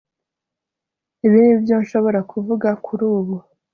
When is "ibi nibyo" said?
1.25-1.75